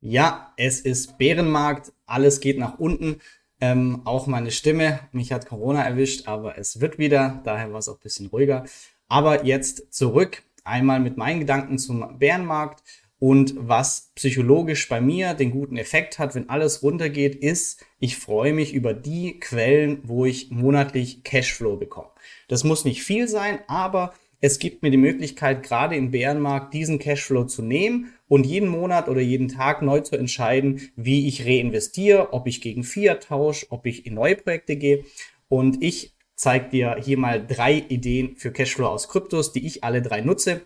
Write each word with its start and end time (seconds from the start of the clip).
Ja, 0.00 0.52
es 0.56 0.80
ist 0.80 1.18
Bärenmarkt, 1.18 1.92
alles 2.06 2.40
geht 2.40 2.58
nach 2.58 2.78
unten. 2.78 3.20
Ähm, 3.60 4.02
auch 4.04 4.28
meine 4.28 4.52
Stimme, 4.52 5.00
mich 5.10 5.32
hat 5.32 5.46
Corona 5.46 5.82
erwischt, 5.82 6.28
aber 6.28 6.56
es 6.56 6.80
wird 6.80 6.98
wieder, 6.98 7.40
daher 7.44 7.72
war 7.72 7.80
es 7.80 7.88
auch 7.88 7.96
ein 7.96 8.02
bisschen 8.02 8.26
ruhiger. 8.26 8.64
Aber 9.08 9.44
jetzt 9.44 9.92
zurück, 9.92 10.44
einmal 10.62 11.00
mit 11.00 11.16
meinen 11.16 11.40
Gedanken 11.40 11.78
zum 11.78 12.18
Bärenmarkt 12.18 12.84
und 13.18 13.54
was 13.58 14.12
psychologisch 14.14 14.88
bei 14.88 15.00
mir 15.00 15.34
den 15.34 15.50
guten 15.50 15.76
Effekt 15.76 16.20
hat, 16.20 16.36
wenn 16.36 16.48
alles 16.48 16.84
runtergeht, 16.84 17.34
ist, 17.34 17.84
ich 17.98 18.16
freue 18.16 18.52
mich 18.52 18.74
über 18.74 18.94
die 18.94 19.40
Quellen, 19.40 20.00
wo 20.04 20.24
ich 20.24 20.52
monatlich 20.52 21.24
Cashflow 21.24 21.76
bekomme. 21.76 22.10
Das 22.46 22.62
muss 22.62 22.84
nicht 22.84 23.02
viel 23.02 23.26
sein, 23.26 23.58
aber 23.66 24.14
es 24.40 24.58
gibt 24.58 24.82
mir 24.82 24.90
die 24.90 24.96
Möglichkeit, 24.96 25.62
gerade 25.62 25.96
im 25.96 26.10
Bärenmarkt 26.10 26.72
diesen 26.72 26.98
Cashflow 26.98 27.44
zu 27.44 27.62
nehmen 27.62 28.12
und 28.28 28.46
jeden 28.46 28.68
Monat 28.68 29.08
oder 29.08 29.20
jeden 29.20 29.48
Tag 29.48 29.82
neu 29.82 30.00
zu 30.00 30.16
entscheiden, 30.16 30.90
wie 30.96 31.26
ich 31.26 31.44
reinvestiere, 31.44 32.32
ob 32.32 32.46
ich 32.46 32.60
gegen 32.60 32.84
Fiat 32.84 33.24
tausche, 33.24 33.66
ob 33.70 33.86
ich 33.86 34.06
in 34.06 34.14
neue 34.14 34.36
Projekte 34.36 34.76
gehe. 34.76 35.04
Und 35.48 35.82
ich 35.82 36.14
zeige 36.36 36.68
dir 36.68 36.96
hier 37.02 37.18
mal 37.18 37.44
drei 37.44 37.84
Ideen 37.88 38.36
für 38.36 38.52
Cashflow 38.52 38.86
aus 38.86 39.08
Kryptos, 39.08 39.52
die 39.52 39.66
ich 39.66 39.82
alle 39.82 40.02
drei 40.02 40.20
nutze. 40.20 40.62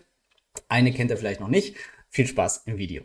Eine 0.67 0.93
kennt 0.93 1.09
ihr 1.09 1.17
vielleicht 1.17 1.39
noch 1.39 1.47
nicht. 1.47 1.75
Viel 2.09 2.27
Spaß 2.27 2.63
im 2.67 2.77
Video. 2.77 3.03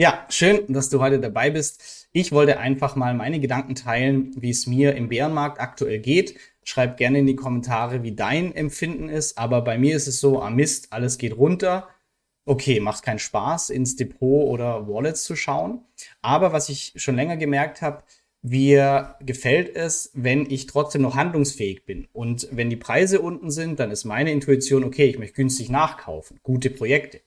Ja, 0.00 0.24
schön, 0.28 0.72
dass 0.72 0.90
du 0.90 1.00
heute 1.00 1.18
dabei 1.18 1.50
bist. 1.50 2.06
Ich 2.12 2.30
wollte 2.30 2.60
einfach 2.60 2.94
mal 2.94 3.14
meine 3.14 3.40
Gedanken 3.40 3.74
teilen, 3.74 4.30
wie 4.40 4.50
es 4.50 4.68
mir 4.68 4.94
im 4.94 5.08
Bärenmarkt 5.08 5.60
aktuell 5.60 5.98
geht. 5.98 6.38
Schreib 6.62 6.98
gerne 6.98 7.18
in 7.18 7.26
die 7.26 7.34
Kommentare, 7.34 8.04
wie 8.04 8.14
dein 8.14 8.54
Empfinden 8.54 9.08
ist. 9.08 9.38
Aber 9.38 9.60
bei 9.62 9.76
mir 9.76 9.96
ist 9.96 10.06
es 10.06 10.20
so, 10.20 10.40
ah 10.40 10.50
Mist, 10.50 10.92
alles 10.92 11.18
geht 11.18 11.36
runter. 11.36 11.88
Okay, 12.44 12.78
macht 12.78 13.02
keinen 13.02 13.18
Spaß, 13.18 13.70
ins 13.70 13.96
Depot 13.96 14.46
oder 14.48 14.86
Wallets 14.86 15.24
zu 15.24 15.34
schauen. 15.34 15.80
Aber 16.22 16.52
was 16.52 16.68
ich 16.68 16.92
schon 16.94 17.16
länger 17.16 17.36
gemerkt 17.36 17.82
habe, 17.82 18.04
mir 18.40 19.16
gefällt 19.20 19.74
es, 19.74 20.12
wenn 20.14 20.48
ich 20.48 20.66
trotzdem 20.66 21.02
noch 21.02 21.16
handlungsfähig 21.16 21.86
bin. 21.86 22.06
Und 22.12 22.46
wenn 22.52 22.70
die 22.70 22.76
Preise 22.76 23.20
unten 23.20 23.50
sind, 23.50 23.80
dann 23.80 23.90
ist 23.90 24.04
meine 24.04 24.30
Intuition, 24.30 24.84
okay, 24.84 25.06
ich 25.06 25.18
möchte 25.18 25.34
günstig 25.34 25.70
nachkaufen, 25.70 26.38
gute 26.44 26.70
Projekte. 26.70 27.20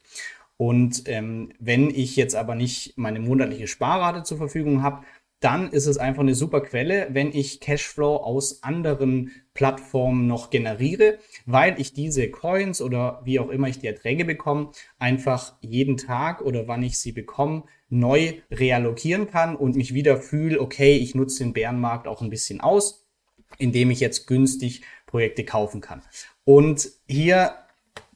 Und 0.62 1.08
ähm, 1.08 1.54
wenn 1.58 1.90
ich 1.90 2.16
jetzt 2.16 2.36
aber 2.36 2.54
nicht 2.54 2.96
meine 2.96 3.20
monatliche 3.20 3.66
Sparrate 3.66 4.22
zur 4.22 4.38
Verfügung 4.38 4.84
habe, 4.84 5.04
dann 5.40 5.72
ist 5.72 5.88
es 5.88 5.98
einfach 5.98 6.22
eine 6.22 6.36
super 6.36 6.62
Quelle, 6.62 7.08
wenn 7.10 7.34
ich 7.34 7.62
Cashflow 7.62 8.18
aus 8.18 8.62
anderen 8.62 9.32
Plattformen 9.56 10.28
noch 10.28 10.52
generiere, 10.52 11.18
weil 11.48 11.82
ich 11.82 11.94
diese 11.94 12.30
Coins 12.30 12.80
oder 12.80 13.24
wie 13.26 13.40
auch 13.40 13.50
immer 13.50 13.70
ich 13.70 13.80
die 13.80 13.88
Erträge 13.88 14.24
bekomme, 14.24 14.70
einfach 15.00 15.56
jeden 15.62 15.98
Tag 15.98 16.42
oder 16.42 16.68
wann 16.68 16.84
ich 16.84 17.00
sie 17.00 17.12
bekomme, 17.12 17.64
neu 17.90 18.34
reallokieren 18.52 19.26
kann 19.32 19.56
und 19.56 19.76
mich 19.76 19.96
wieder 19.96 20.18
fühle, 20.18 20.62
okay, 20.62 20.96
ich 20.96 21.16
nutze 21.16 21.44
den 21.44 21.54
Bärenmarkt 21.54 22.08
auch 22.08 22.22
ein 22.22 22.30
bisschen 22.30 22.62
aus, 22.62 23.08
indem 23.58 23.90
ich 23.90 24.00
jetzt 24.00 24.28
günstig 24.28 24.84
Projekte 25.08 25.44
kaufen 25.44 25.82
kann. 25.82 26.04
Und 26.44 26.92
hier 27.08 27.56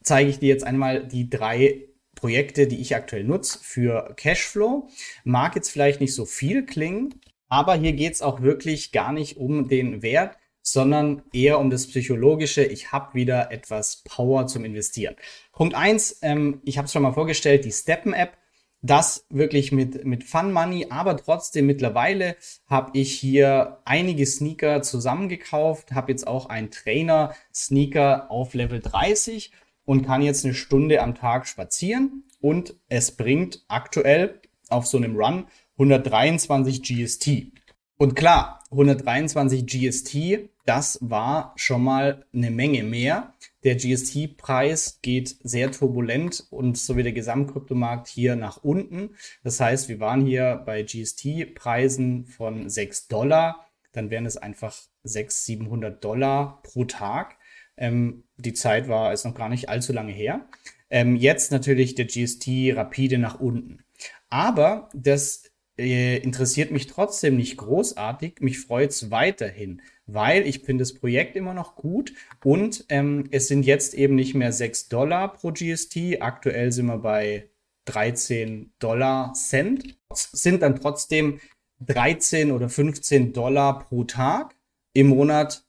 zeige 0.03 0.29
ich 0.29 0.38
dir 0.38 0.49
jetzt 0.49 0.63
einmal 0.63 1.07
die 1.07 1.27
drei 1.27 1.88
Projekte, 2.25 2.65
die 2.65 2.81
ich 2.81 2.95
aktuell 2.95 3.23
nutze 3.23 3.59
für 3.61 4.15
Cashflow. 4.17 4.89
Mag 5.25 5.55
jetzt 5.55 5.69
vielleicht 5.69 6.01
nicht 6.01 6.15
so 6.15 6.25
viel 6.25 6.65
klingen, 6.65 7.21
aber 7.49 7.75
hier 7.75 7.93
geht 7.93 8.13
es 8.13 8.23
auch 8.23 8.41
wirklich 8.41 8.91
gar 8.91 9.13
nicht 9.13 9.37
um 9.37 9.67
den 9.67 10.01
Wert, 10.01 10.35
sondern 10.63 11.21
eher 11.33 11.59
um 11.59 11.69
das 11.69 11.85
Psychologische. 11.85 12.63
Ich 12.63 12.91
habe 12.91 13.13
wieder 13.13 13.51
etwas 13.51 14.01
Power 14.05 14.47
zum 14.47 14.65
Investieren. 14.65 15.15
Punkt 15.51 15.75
eins: 15.75 16.17
ähm, 16.23 16.61
ich 16.65 16.79
habe 16.79 16.87
es 16.87 16.93
schon 16.93 17.03
mal 17.03 17.13
vorgestellt, 17.13 17.63
die 17.63 17.71
Steppen-App. 17.71 18.35
Das 18.81 19.27
wirklich 19.29 19.71
mit, 19.71 20.03
mit 20.03 20.23
Fun 20.23 20.51
Money, 20.51 20.88
aber 20.89 21.17
trotzdem 21.17 21.67
mittlerweile 21.67 22.38
habe 22.67 22.97
ich 22.97 23.13
hier 23.13 23.81
einige 23.85 24.25
Sneaker 24.25 24.81
zusammengekauft, 24.81 25.91
habe 25.91 26.11
jetzt 26.11 26.25
auch 26.25 26.47
einen 26.47 26.71
Trainer-Sneaker 26.71 28.31
auf 28.31 28.55
Level 28.55 28.79
30 28.79 29.51
und 29.85 30.06
kann 30.06 30.22
jetzt 30.22 30.46
eine 30.46 30.53
Stunde 30.53 31.01
am 31.01 31.16
Tag 31.16 31.47
spazieren 31.47 32.23
und 32.41 32.75
es 32.90 33.12
bringt 33.12 33.63
aktuell 33.68 34.41
auf 34.69 34.85
so 34.88 34.97
einem 34.97 35.16
Run 35.16 35.46
123 35.78 36.81
GST. 36.81 37.51
Und 37.97 38.16
klar, 38.16 38.62
123 38.72 39.66
GST, 39.66 40.50
das 40.66 41.00
war 41.01 41.53
schon 41.56 41.84
mal 41.84 42.25
eine 42.34 42.51
Menge 42.51 42.84
mehr. 42.84 43.34
Der 43.63 43.75
GST-Preis 43.75 45.00
geht 45.01 45.38
sehr 45.44 45.72
turbulent 45.72 46.45
und 46.50 46.78
so 46.78 46.97
wie 46.97 47.03
der 47.03 47.13
Gesamtkryptomarkt 47.13 48.07
hier 48.07 48.35
nach 48.35 48.57
unten. 48.63 49.12
Das 49.44 49.59
heißt, 49.59 49.88
wir 49.88 50.00
waren 50.00 50.25
hier 50.25 50.62
bei 50.66 50.84
GST-Preisen 50.84 52.25
von 52.25 52.69
6 52.69 53.07
Dollar. 53.07 53.66
Dann 53.94 54.09
wären 54.09 54.25
es 54.25 54.35
einfach 54.38 54.75
600, 55.03 55.31
700 55.31 56.03
Dollar 56.03 56.59
pro 56.63 56.84
Tag. 56.85 57.34
Ähm, 57.78 58.24
die 58.38 58.53
Zeit 58.53 58.88
war 58.88 59.13
ist 59.13 59.25
noch 59.25 59.36
gar 59.36 59.50
nicht 59.50 59.69
allzu 59.69 59.94
lange 59.94 60.12
her. 60.12 60.47
Ähm, 60.90 61.16
jetzt 61.16 61.52
natürlich 61.52 61.96
der 61.96 62.06
GST 62.06 62.47
rapide 62.75 63.18
nach 63.18 63.40
unten. 63.40 63.84
Aber 64.30 64.90
das 64.94 65.44
äh, 65.78 66.18
interessiert 66.18 66.72
mich 66.72 66.88
trotzdem 66.88 67.36
nicht 67.36 67.58
großartig. 67.58 68.40
Mich 68.40 68.59
freut 68.59 68.91
es 68.91 69.12
weiterhin, 69.12 69.81
weil 70.06 70.47
ich 70.47 70.59
finde 70.59 70.84
das 70.84 70.94
Projekt 70.94 71.36
immer 71.36 71.53
noch 71.53 71.75
gut 71.75 72.13
und 72.44 72.86
ähm, 72.90 73.28
es 73.31 73.47
sind 73.47 73.66
jetzt 73.66 73.94
eben 73.94 74.16
nicht 74.16 74.36
mehr 74.36 74.52
6 74.52 74.90
Dollar 74.90 75.34
pro 75.34 75.52
GST. 75.52 76.22
Aktuell 76.22 76.72
sind 76.72 76.86
wir 76.86 77.00
bei 77.00 77.50
13 77.86 78.74
Dollar 78.80 79.34
Cent. 79.34 79.97
Sind 80.13 80.62
dann 80.62 80.75
trotzdem 80.75 81.40
13 81.81 82.52
oder 82.52 82.69
15 82.69 83.34
Dollar 83.34 83.80
pro 83.80 84.03
Tag. 84.06 84.56
Im 84.94 85.07
Monat 85.07 85.66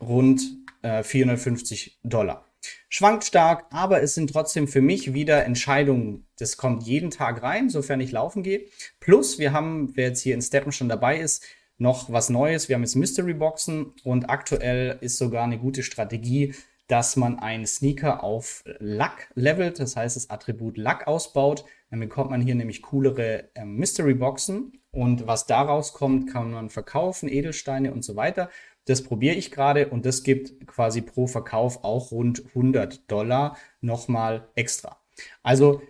rund 0.00 0.42
äh, 0.88 1.02
450 1.02 2.00
Dollar. 2.02 2.44
Schwankt 2.88 3.24
stark, 3.24 3.66
aber 3.70 4.02
es 4.02 4.14
sind 4.14 4.32
trotzdem 4.32 4.66
für 4.66 4.80
mich 4.80 5.12
wieder 5.12 5.44
Entscheidungen. 5.44 6.26
Das 6.38 6.56
kommt 6.56 6.84
jeden 6.84 7.10
Tag 7.10 7.42
rein, 7.42 7.68
sofern 7.68 8.00
ich 8.00 8.12
laufen 8.12 8.42
gehe. 8.42 8.66
Plus, 8.98 9.38
wir 9.38 9.52
haben, 9.52 9.92
wer 9.94 10.08
jetzt 10.08 10.22
hier 10.22 10.34
in 10.34 10.42
Steppen 10.42 10.72
schon 10.72 10.88
dabei 10.88 11.18
ist, 11.18 11.44
noch 11.76 12.10
was 12.10 12.30
Neues. 12.30 12.68
Wir 12.68 12.74
haben 12.74 12.82
jetzt 12.82 12.96
Mystery 12.96 13.34
Boxen 13.34 13.92
und 14.02 14.30
aktuell 14.30 14.98
ist 15.00 15.18
sogar 15.18 15.44
eine 15.44 15.58
gute 15.58 15.82
Strategie, 15.82 16.54
dass 16.88 17.16
man 17.16 17.38
einen 17.38 17.66
Sneaker 17.66 18.24
auf 18.24 18.64
Lack 18.78 19.30
levelt, 19.34 19.78
das 19.78 19.94
heißt 19.94 20.16
das 20.16 20.30
Attribut 20.30 20.78
Lack 20.78 21.06
ausbaut. 21.06 21.64
Dann 21.90 22.00
bekommt 22.00 22.30
man 22.30 22.40
hier 22.40 22.54
nämlich 22.54 22.82
coolere 22.82 23.50
äh, 23.54 23.64
Mystery 23.64 24.14
Boxen 24.14 24.72
und 24.90 25.26
was 25.26 25.46
daraus 25.46 25.92
kommt, 25.92 26.32
kann 26.32 26.50
man 26.50 26.70
verkaufen, 26.70 27.28
Edelsteine 27.28 27.92
und 27.92 28.02
so 28.04 28.16
weiter. 28.16 28.50
Das 28.88 29.02
probiere 29.02 29.34
ich 29.34 29.50
gerade 29.50 29.88
und 29.88 30.06
das 30.06 30.22
gibt 30.22 30.66
quasi 30.66 31.02
pro 31.02 31.26
Verkauf 31.26 31.84
auch 31.84 32.10
rund 32.10 32.44
100 32.48 33.10
Dollar 33.10 33.58
nochmal 33.82 34.48
extra. 34.54 34.98
Also 35.42 35.82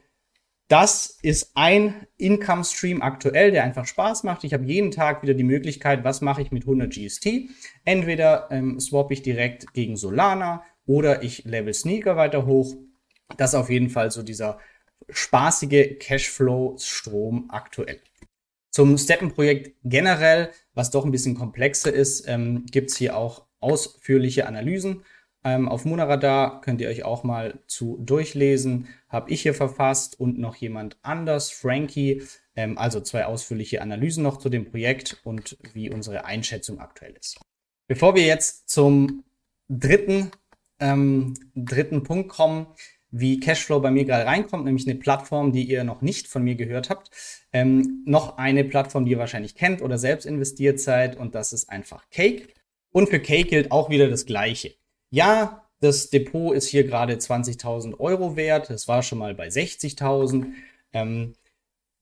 das 0.66 1.18
ist 1.22 1.52
ein 1.54 2.06
Income 2.16 2.64
Stream 2.64 3.00
aktuell, 3.00 3.52
der 3.52 3.62
einfach 3.62 3.86
Spaß 3.86 4.24
macht. 4.24 4.42
Ich 4.42 4.52
habe 4.52 4.64
jeden 4.64 4.90
Tag 4.90 5.22
wieder 5.22 5.34
die 5.34 5.44
Möglichkeit, 5.44 6.02
was 6.02 6.20
mache 6.20 6.42
ich 6.42 6.50
mit 6.50 6.64
100 6.64 6.92
GST? 6.92 7.48
Entweder 7.84 8.48
ähm, 8.50 8.80
swap 8.80 9.12
ich 9.12 9.22
direkt 9.22 9.72
gegen 9.72 9.96
Solana 9.96 10.64
oder 10.84 11.22
ich 11.22 11.44
level 11.44 11.74
Sneaker 11.74 12.16
weiter 12.16 12.46
hoch. 12.46 12.76
Das 13.36 13.50
ist 13.50 13.60
auf 13.60 13.70
jeden 13.70 13.90
Fall 13.90 14.10
so 14.10 14.22
dieser 14.22 14.58
spaßige 15.08 15.98
Cashflow-Strom 16.00 17.48
aktuell. 17.50 18.00
Zum 18.70 18.96
Steppen-Projekt 18.98 19.76
generell, 19.84 20.50
was 20.74 20.90
doch 20.90 21.04
ein 21.04 21.10
bisschen 21.10 21.34
komplexer 21.34 21.92
ist, 21.92 22.28
ähm, 22.28 22.66
gibt 22.66 22.90
es 22.90 22.96
hier 22.96 23.16
auch 23.16 23.46
ausführliche 23.60 24.46
Analysen. 24.46 25.02
Ähm, 25.44 25.68
auf 25.68 25.84
Monaradar 25.84 26.60
könnt 26.60 26.80
ihr 26.80 26.88
euch 26.88 27.04
auch 27.04 27.24
mal 27.24 27.60
zu 27.66 27.96
durchlesen. 28.00 28.88
Habe 29.08 29.30
ich 29.30 29.42
hier 29.42 29.54
verfasst 29.54 30.18
und 30.18 30.38
noch 30.38 30.56
jemand 30.56 30.98
anders, 31.02 31.50
Frankie. 31.50 32.22
Ähm, 32.56 32.76
also 32.76 33.00
zwei 33.00 33.24
ausführliche 33.24 33.80
Analysen 33.80 34.22
noch 34.22 34.38
zu 34.38 34.48
dem 34.48 34.64
Projekt 34.64 35.20
und 35.24 35.56
wie 35.72 35.90
unsere 35.90 36.24
Einschätzung 36.24 36.80
aktuell 36.80 37.14
ist. 37.18 37.40
Bevor 37.86 38.14
wir 38.14 38.26
jetzt 38.26 38.68
zum 38.68 39.24
dritten, 39.68 40.30
ähm, 40.80 41.34
dritten 41.54 42.02
Punkt 42.02 42.28
kommen, 42.28 42.66
wie 43.10 43.40
Cashflow 43.40 43.80
bei 43.80 43.90
mir 43.90 44.04
gerade 44.04 44.26
reinkommt, 44.26 44.64
nämlich 44.64 44.86
eine 44.86 44.98
Plattform, 44.98 45.52
die 45.52 45.64
ihr 45.64 45.84
noch 45.84 46.02
nicht 46.02 46.28
von 46.28 46.42
mir 46.42 46.54
gehört 46.54 46.90
habt. 46.90 47.10
Ähm, 47.52 48.02
noch 48.04 48.38
eine 48.38 48.64
Plattform, 48.64 49.04
die 49.04 49.12
ihr 49.12 49.18
wahrscheinlich 49.18 49.54
kennt 49.54 49.82
oder 49.82 49.98
selbst 49.98 50.26
investiert 50.26 50.80
seid 50.80 51.16
und 51.16 51.34
das 51.34 51.52
ist 51.52 51.70
einfach 51.70 52.08
Cake. 52.10 52.48
Und 52.90 53.08
für 53.08 53.20
Cake 53.20 53.48
gilt 53.48 53.72
auch 53.72 53.90
wieder 53.90 54.08
das 54.08 54.26
Gleiche. 54.26 54.74
Ja, 55.10 55.68
das 55.80 56.10
Depot 56.10 56.54
ist 56.54 56.68
hier 56.68 56.84
gerade 56.84 57.14
20.000 57.14 57.98
Euro 58.00 58.36
wert. 58.36 58.70
Das 58.70 58.88
war 58.88 59.02
schon 59.02 59.18
mal 59.18 59.34
bei 59.34 59.48
60.000. 59.48 60.46
Ähm, 60.92 61.34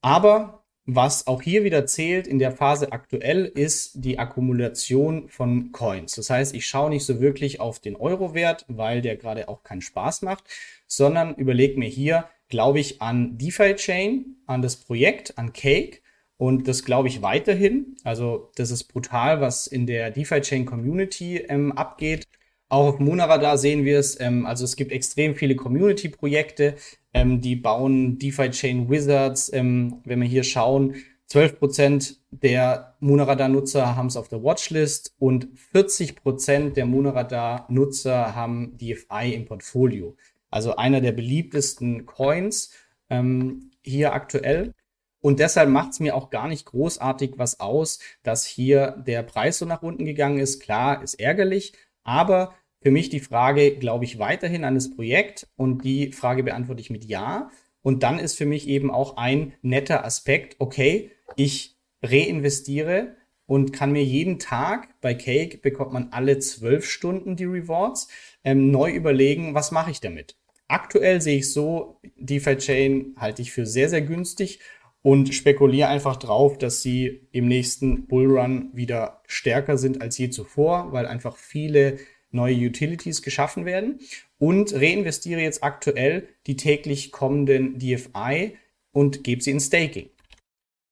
aber 0.00 0.64
was 0.88 1.26
auch 1.26 1.42
hier 1.42 1.64
wieder 1.64 1.84
zählt 1.86 2.28
in 2.28 2.38
der 2.38 2.52
Phase 2.52 2.92
aktuell 2.92 3.44
ist 3.44 4.04
die 4.04 4.20
Akkumulation 4.20 5.28
von 5.28 5.72
Coins. 5.72 6.14
Das 6.14 6.30
heißt, 6.30 6.54
ich 6.54 6.66
schaue 6.66 6.90
nicht 6.90 7.04
so 7.04 7.20
wirklich 7.20 7.58
auf 7.58 7.80
den 7.80 7.96
Euro-Wert, 7.96 8.64
weil 8.68 9.02
der 9.02 9.16
gerade 9.16 9.48
auch 9.48 9.64
keinen 9.64 9.82
Spaß 9.82 10.22
macht, 10.22 10.44
sondern 10.86 11.34
überlege 11.34 11.78
mir 11.78 11.88
hier, 11.88 12.26
glaube 12.48 12.80
ich 12.80 13.02
an 13.02 13.38
DeFi 13.38 13.74
Chain, 13.74 14.36
an 14.46 14.62
das 14.62 14.76
Projekt, 14.76 15.36
an 15.38 15.52
Cake 15.52 16.00
und 16.36 16.68
das 16.68 16.84
glaube 16.84 17.08
ich 17.08 17.22
weiterhin. 17.22 17.96
Also 18.04 18.50
das 18.56 18.70
ist 18.70 18.84
brutal, 18.84 19.40
was 19.40 19.66
in 19.66 19.86
der 19.86 20.10
DeFi 20.10 20.40
Chain 20.40 20.66
Community 20.66 21.38
ähm, 21.38 21.72
abgeht. 21.72 22.26
Auch 22.68 22.94
auf 22.94 22.98
Monaradar 22.98 23.58
sehen 23.58 23.84
wir 23.84 23.98
es. 23.98 24.20
Ähm, 24.20 24.44
also 24.44 24.64
es 24.64 24.76
gibt 24.76 24.92
extrem 24.92 25.34
viele 25.34 25.56
Community-Projekte, 25.56 26.74
ähm, 27.14 27.40
die 27.40 27.56
bauen 27.56 28.18
DeFi 28.18 28.50
Chain 28.50 28.90
Wizards. 28.90 29.52
Ähm, 29.52 30.00
wenn 30.04 30.20
wir 30.20 30.28
hier 30.28 30.44
schauen, 30.44 30.96
12% 31.30 32.16
der 32.30 32.94
Monaradar-Nutzer 33.00 33.96
haben 33.96 34.06
es 34.06 34.16
auf 34.16 34.28
der 34.28 34.42
Watchlist 34.42 35.14
und 35.18 35.48
40% 35.74 36.74
der 36.74 36.86
Monaradar-Nutzer 36.86 38.34
haben 38.34 38.76
DFI 38.76 39.34
im 39.34 39.44
Portfolio. 39.46 40.16
Also 40.50 40.76
einer 40.76 41.00
der 41.00 41.12
beliebtesten 41.12 42.06
Coins 42.06 42.72
ähm, 43.10 43.70
hier 43.82 44.12
aktuell. 44.12 44.72
Und 45.20 45.40
deshalb 45.40 45.70
macht 45.70 45.92
es 45.92 46.00
mir 46.00 46.14
auch 46.14 46.30
gar 46.30 46.46
nicht 46.46 46.66
großartig 46.66 47.32
was 47.36 47.58
aus, 47.58 47.98
dass 48.22 48.46
hier 48.46 49.02
der 49.06 49.22
Preis 49.22 49.58
so 49.58 49.66
nach 49.66 49.82
unten 49.82 50.04
gegangen 50.04 50.38
ist. 50.38 50.60
Klar, 50.60 51.02
ist 51.02 51.14
ärgerlich, 51.14 51.72
aber 52.04 52.54
für 52.80 52.90
mich 52.90 53.08
die 53.08 53.20
Frage, 53.20 53.76
glaube 53.76 54.04
ich 54.04 54.18
weiterhin 54.18 54.64
an 54.64 54.76
das 54.76 54.94
Projekt? 54.94 55.48
Und 55.56 55.84
die 55.84 56.12
Frage 56.12 56.44
beantworte 56.44 56.80
ich 56.80 56.90
mit 56.90 57.04
Ja. 57.04 57.50
Und 57.82 58.02
dann 58.02 58.18
ist 58.18 58.36
für 58.36 58.46
mich 58.46 58.68
eben 58.68 58.90
auch 58.90 59.16
ein 59.16 59.54
netter 59.62 60.04
Aspekt, 60.04 60.56
okay, 60.60 61.10
ich 61.34 61.76
reinvestiere 62.02 63.16
und 63.46 63.72
kann 63.72 63.92
mir 63.92 64.04
jeden 64.04 64.38
Tag 64.38 64.88
bei 65.00 65.14
Cake 65.14 65.58
bekommt 65.58 65.92
man 65.92 66.08
alle 66.10 66.38
zwölf 66.38 66.84
Stunden 66.84 67.36
die 67.36 67.44
Rewards, 67.44 68.08
ähm, 68.44 68.70
neu 68.70 68.90
überlegen, 68.90 69.54
was 69.54 69.70
mache 69.70 69.90
ich 69.90 70.00
damit. 70.00 70.36
Aktuell 70.68 71.20
sehe 71.20 71.38
ich 71.38 71.52
so, 71.52 72.00
DeFi 72.16 72.56
Chain 72.56 73.14
halte 73.16 73.42
ich 73.42 73.52
für 73.52 73.66
sehr, 73.66 73.88
sehr 73.88 74.02
günstig 74.02 74.60
und 75.02 75.32
spekuliere 75.32 75.88
einfach 75.88 76.16
drauf, 76.16 76.58
dass 76.58 76.82
sie 76.82 77.28
im 77.30 77.46
nächsten 77.46 78.08
Bullrun 78.08 78.70
wieder 78.72 79.22
stärker 79.26 79.78
sind 79.78 80.02
als 80.02 80.18
je 80.18 80.30
zuvor, 80.30 80.92
weil 80.92 81.06
einfach 81.06 81.36
viele 81.36 81.98
neue 82.32 82.56
Utilities 82.56 83.22
geschaffen 83.22 83.64
werden 83.64 84.00
und 84.38 84.74
reinvestiere 84.74 85.40
jetzt 85.40 85.62
aktuell 85.62 86.28
die 86.48 86.56
täglich 86.56 87.12
kommenden 87.12 87.78
DFI 87.78 88.56
und 88.90 89.22
gebe 89.22 89.42
sie 89.42 89.52
in 89.52 89.60
Staking. 89.60 90.10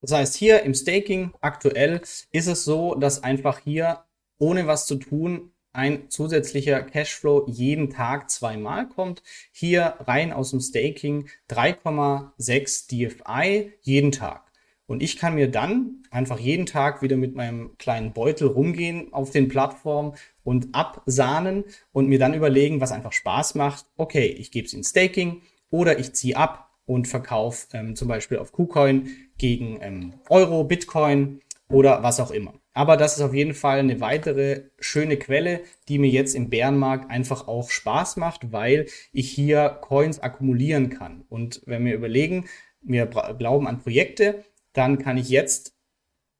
Das 0.05 0.13
heißt, 0.13 0.37
hier 0.37 0.65
im 0.65 0.75
Staking 0.75 1.33
aktuell 1.41 2.03
ist 2.31 2.47
es 2.47 2.65
so, 2.65 2.95
dass 2.95 3.23
einfach 3.23 3.61
hier 3.61 4.05
ohne 4.39 4.67
was 4.67 4.85
zu 4.85 4.97
tun 4.97 5.51
ein 5.73 6.11
zusätzlicher 6.11 6.83
Cashflow 6.83 7.47
jeden 7.49 7.89
Tag 7.89 8.29
zweimal 8.31 8.87
kommt. 8.87 9.23
Hier 9.51 9.95
rein 10.01 10.35
aus 10.35 10.51
dem 10.51 10.61
Staking 10.61 11.31
3,6 11.49 12.89
DFI 12.91 13.73
jeden 13.81 14.13
Tag. 14.13 14.53
Und 14.87 15.03
ich 15.03 15.17
kann 15.17 15.37
mir 15.37 15.51
dann 15.51 16.03
einfach 16.11 16.39
jeden 16.39 16.67
Tag 16.67 17.01
wieder 17.01 17.17
mit 17.17 17.35
meinem 17.35 17.79
kleinen 17.79 18.13
Beutel 18.13 18.49
rumgehen 18.49 19.11
auf 19.15 19.31
den 19.31 19.49
Plattformen 19.49 20.17
und 20.43 20.75
absahnen 20.75 21.65
und 21.93 22.09
mir 22.09 22.19
dann 22.19 22.35
überlegen, 22.35 22.83
was 22.83 22.93
einfach 22.93 23.15
Spaß 23.15 23.55
macht. 23.55 23.87
Okay, 23.97 24.27
ich 24.27 24.51
gebe 24.51 24.67
es 24.67 24.75
in 24.75 24.85
Staking 24.85 25.41
oder 25.71 25.99
ich 25.99 26.13
ziehe 26.13 26.37
ab 26.37 26.74
und 26.87 27.09
verkaufe 27.09 27.67
ähm, 27.73 27.97
zum 27.97 28.09
Beispiel 28.09 28.39
auf 28.39 28.53
KuCoin 28.53 29.09
gegen 29.39 29.79
ähm, 29.81 30.15
Euro, 30.29 30.65
Bitcoin 30.65 31.41
oder 31.69 32.03
was 32.03 32.21
auch 32.21 32.31
immer. 32.31 32.55
Aber 32.75 32.97
das 32.97 33.17
ist 33.17 33.23
auf 33.23 33.33
jeden 33.33 33.55
Fall 33.55 33.79
eine 33.79 34.01
weitere 34.01 34.65
schöne 34.81 35.17
Quelle, 35.17 35.61
die 35.89 35.99
mir 35.99 36.11
jetzt 36.11 36.35
im 36.35 36.51
Bärenmarkt 36.51 37.11
einfach 37.11 37.47
auch 37.47 37.71
Spaß 37.71 38.17
macht, 38.17 38.53
weil 38.53 38.87
ich 39.13 39.31
hier 39.31 39.79
Coins 39.81 40.19
akkumulieren 40.19 40.91
kann. 40.91 41.25
Und 41.29 41.63
wenn 41.67 41.85
wir 41.85 41.95
überlegen, 41.95 42.47
wir 42.83 43.07
glauben 43.07 43.69
an 43.69 43.79
Projekte, 43.79 44.45
dann 44.73 44.99
kann 44.99 45.17
ich 45.17 45.29
jetzt 45.29 45.75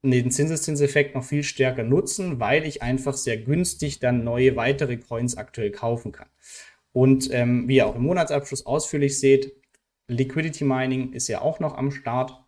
den 0.03 0.31
Zinseszinseffekt 0.31 1.15
noch 1.15 1.25
viel 1.25 1.45
stärker 1.45 1.85
nutzen, 1.85 2.41
weil 2.41 2.67
ich 2.67 2.83
einfach 2.83 3.15
sehr 3.15 3.39
günstig 3.39 4.01
dann 4.01 4.25
neue 4.25 4.57
weitere 4.57 4.99
Coins 4.99 5.37
aktuell 5.37 5.71
kaufen 5.71 6.13
kann. 6.13 6.29
Und 6.93 7.33
ähm, 7.33 7.69
wie 7.69 7.77
ihr 7.77 7.87
auch 7.87 7.97
im 7.97 8.03
Monatsabschluss 8.03 8.67
ausführlich 8.67 9.19
seht, 9.19 9.53
Liquidity 10.09 10.65
Mining 10.65 11.13
ist 11.13 11.29
ja 11.29 11.41
auch 11.41 11.61
noch 11.61 11.77
am 11.77 11.91
Start. 11.91 12.45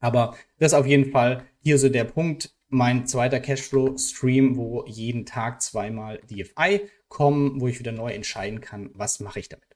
Aber 0.00 0.36
das 0.58 0.72
ist 0.72 0.78
auf 0.78 0.86
jeden 0.86 1.10
Fall 1.10 1.44
hier 1.60 1.78
so 1.78 1.88
der 1.88 2.04
Punkt, 2.04 2.54
mein 2.68 3.06
zweiter 3.06 3.40
Cashflow-Stream, 3.40 4.56
wo 4.56 4.84
jeden 4.86 5.24
Tag 5.24 5.62
zweimal 5.62 6.20
DFI 6.30 6.82
kommen, 7.08 7.60
wo 7.60 7.68
ich 7.68 7.78
wieder 7.78 7.92
neu 7.92 8.12
entscheiden 8.12 8.60
kann, 8.60 8.90
was 8.94 9.20
mache 9.20 9.40
ich 9.40 9.48
damit. 9.48 9.68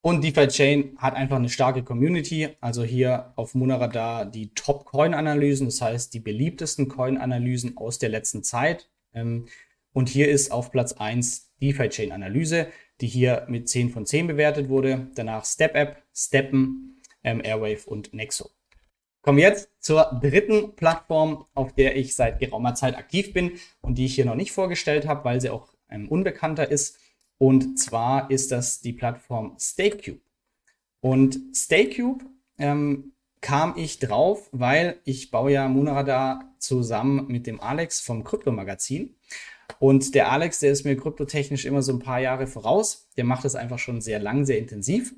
Und 0.00 0.22
DeFi 0.22 0.48
Chain 0.48 0.98
hat 0.98 1.14
einfach 1.14 1.36
eine 1.36 1.48
starke 1.48 1.82
Community. 1.82 2.50
Also 2.60 2.84
hier 2.84 3.32
auf 3.36 3.54
Monaradar 3.54 4.26
die 4.26 4.52
Top-Coin-Analysen, 4.54 5.66
das 5.66 5.80
heißt 5.80 6.12
die 6.12 6.20
beliebtesten 6.20 6.88
Coin-Analysen 6.88 7.78
aus 7.78 7.98
der 7.98 8.10
letzten 8.10 8.42
Zeit. 8.42 8.90
Ähm, 9.14 9.46
und 9.94 10.10
hier 10.10 10.28
ist 10.28 10.52
auf 10.52 10.70
Platz 10.70 10.92
1 10.92 11.54
DeFi 11.62 11.88
Chain 11.88 12.12
Analyse, 12.12 12.66
die 13.04 13.08
hier 13.10 13.44
mit 13.50 13.68
10 13.68 13.90
von 13.90 14.06
10 14.06 14.28
bewertet 14.28 14.70
wurde. 14.70 15.08
Danach 15.14 15.44
Step 15.44 15.74
App, 15.74 16.02
Steppen, 16.14 17.02
ähm, 17.22 17.42
Airwave 17.44 17.86
und 17.86 18.14
Nexo. 18.14 18.48
Kommen 19.20 19.36
wir 19.36 19.44
jetzt 19.46 19.68
zur 19.78 20.18
dritten 20.22 20.74
Plattform, 20.74 21.44
auf 21.52 21.74
der 21.74 21.96
ich 21.96 22.16
seit 22.16 22.38
geraumer 22.38 22.74
Zeit 22.74 22.96
aktiv 22.96 23.34
bin 23.34 23.58
und 23.82 23.98
die 23.98 24.06
ich 24.06 24.14
hier 24.14 24.24
noch 24.24 24.36
nicht 24.36 24.52
vorgestellt 24.52 25.06
habe, 25.06 25.22
weil 25.26 25.38
sie 25.42 25.50
auch 25.50 25.74
ähm, 25.90 26.08
unbekannter 26.08 26.70
ist. 26.70 26.96
Und 27.36 27.78
zwar 27.78 28.30
ist 28.30 28.50
das 28.50 28.80
die 28.80 28.94
Plattform 28.94 29.54
StakeCube. 29.60 30.20
Und 31.00 31.38
StakeCube 31.54 32.24
ähm, 32.56 33.12
kam 33.42 33.74
ich 33.76 33.98
drauf, 33.98 34.48
weil 34.52 34.98
ich 35.04 35.30
baue 35.30 35.52
ja 35.52 35.68
Monaradar 35.68 36.54
zusammen 36.58 37.26
mit 37.28 37.46
dem 37.46 37.60
Alex 37.60 38.00
vom 38.00 38.24
Krypto-Magazin. 38.24 39.14
Und 39.78 40.14
der 40.14 40.30
Alex, 40.30 40.60
der 40.60 40.70
ist 40.70 40.84
mir 40.84 40.96
kryptotechnisch 40.96 41.64
immer 41.64 41.82
so 41.82 41.92
ein 41.92 41.98
paar 41.98 42.20
Jahre 42.20 42.46
voraus. 42.46 43.08
Der 43.16 43.24
macht 43.24 43.44
das 43.44 43.54
einfach 43.54 43.78
schon 43.78 44.00
sehr 44.00 44.18
lang, 44.18 44.44
sehr 44.44 44.58
intensiv. 44.58 45.14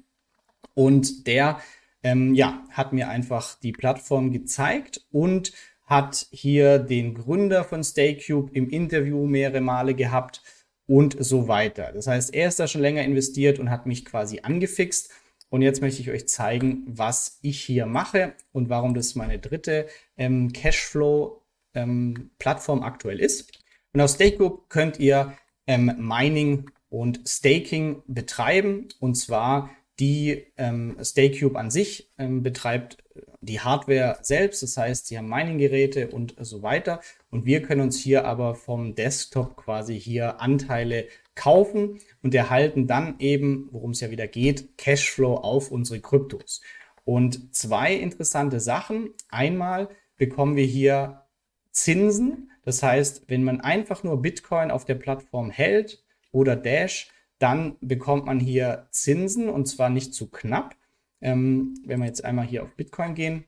Und 0.75 1.27
der 1.27 1.61
ähm, 2.03 2.35
ja, 2.35 2.65
hat 2.71 2.93
mir 2.93 3.09
einfach 3.09 3.59
die 3.59 3.73
Plattform 3.73 4.31
gezeigt 4.31 5.07
und 5.11 5.53
hat 5.85 6.27
hier 6.31 6.79
den 6.79 7.15
Gründer 7.15 7.65
von 7.65 7.83
StakeCube 7.83 8.53
im 8.53 8.71
Interview 8.71 9.27
mehrere 9.27 9.61
Male 9.61 9.95
gehabt 9.95 10.43
und 10.87 11.17
so 11.19 11.49
weiter. 11.49 11.93
Das 11.93 12.07
heißt, 12.07 12.35
er 12.35 12.49
ist 12.49 12.61
da 12.61 12.69
schon 12.69 12.81
länger 12.81 13.03
investiert 13.03 13.59
und 13.59 13.71
hat 13.71 13.87
mich 13.87 14.05
quasi 14.05 14.41
angefixt. 14.43 15.11
Und 15.49 15.63
jetzt 15.63 15.81
möchte 15.81 16.03
ich 16.03 16.11
euch 16.11 16.29
zeigen, 16.29 16.83
was 16.87 17.39
ich 17.43 17.61
hier 17.61 17.87
mache 17.87 18.35
und 18.53 18.69
warum 18.69 18.95
das 18.95 19.15
meine 19.15 19.39
dritte 19.39 19.87
ähm, 20.17 20.53
Cashflow-Plattform 20.53 22.79
ähm, 22.79 22.85
aktuell 22.85 23.21
ist. 23.21 23.53
Und 23.97 24.03
auf 24.03 24.11
StakeGroup 24.11 24.69
könnt 24.69 25.01
ihr 25.01 25.33
ähm, 25.67 25.91
Mining 25.97 26.71
und 26.91 27.27
Staking 27.27 28.03
betreiben. 28.07 28.89
Und 29.01 29.15
zwar 29.15 29.71
die 29.99 30.49
ähm, 30.59 30.99
StakeCube 31.03 31.59
an 31.59 31.71
sich 31.71 32.13
ähm, 32.19 32.43
betreibt 32.43 32.99
die 33.41 33.61
Hardware 33.61 34.19
selbst, 34.21 34.63
das 34.63 34.77
heißt, 34.77 35.07
sie 35.07 35.17
haben 35.17 35.31
Mining-Geräte 35.31 36.09
und 36.09 36.35
so 36.39 36.63
weiter. 36.63 37.01
Und 37.31 37.47
wir 37.47 37.63
können 37.63 37.81
uns 37.81 37.99
hier 37.99 38.27
aber 38.27 38.55
vom 38.55 38.95
Desktop 38.95 39.57
quasi 39.57 39.99
hier 39.99 40.43
Anteile 40.43 41.07
kaufen 41.35 41.99
und 42.23 42.35
erhalten 42.35 42.87
dann 42.87 43.19
eben, 43.19 43.71
worum 43.71 43.93
es 43.93 44.03
ja 44.03 44.11
wieder 44.11 44.27
geht, 44.27 44.77
Cashflow 44.77 45.37
auf 45.37 45.71
unsere 45.71 46.01
Kryptos. 46.01 46.61
Und 47.07 47.57
zwei 47.57 47.95
interessante 47.95 48.61
Sachen. 48.61 49.15
Einmal 49.31 49.89
bekommen 50.19 50.55
wir 50.55 50.67
hier 50.67 51.23
Zinsen. 51.71 52.51
Das 52.67 52.83
heißt, 52.83 53.29
wenn 53.29 53.45
man 53.45 53.61
einfach 53.61 54.03
nur 54.03 54.21
Bitcoin 54.21 54.73
auf 54.73 54.85
der 54.85 54.97
Plattform 54.97 55.51
hält 55.51 56.05
oder 56.33 56.57
Dash, 56.57 57.13
dann 57.39 57.77
bekommt 57.81 58.27
man 58.27 58.41
hier 58.41 58.89
Zinsen 58.91 59.49
und 59.49 59.67
zwar 59.67 59.89
nicht 59.89 60.15
zu 60.15 60.29
knapp. 60.29 60.75
Ähm, 61.21 61.75
wenn 61.87 62.01
wir 62.01 62.07
jetzt 62.07 62.25
einmal 62.25 62.45
hier 62.45 62.65
auf 62.65 62.75
Bitcoin 62.75 63.15
gehen, 63.15 63.45